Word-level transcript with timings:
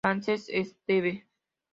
Francesc 0.03 0.49
Esteve. 0.49 1.23